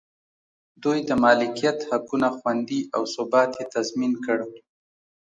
دوی 0.83 0.99
د 1.09 1.11
مالکیت 1.23 1.77
حقونه 1.89 2.27
خوندي 2.37 2.81
او 2.95 3.01
ثبات 3.15 3.51
یې 3.59 3.65
تضمین 3.75 4.13
کړ. 4.25 4.39